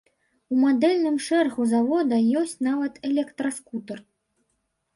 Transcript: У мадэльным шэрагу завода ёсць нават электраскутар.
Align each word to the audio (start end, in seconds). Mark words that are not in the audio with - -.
У 0.53 0.61
мадэльным 0.61 1.17
шэрагу 1.25 1.67
завода 1.75 2.19
ёсць 2.43 2.55
нават 2.71 2.93
электраскутар. 3.11 4.05